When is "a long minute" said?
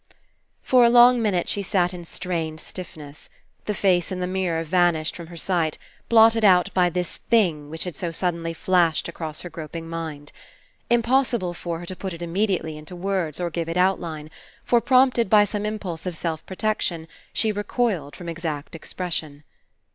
0.83-1.47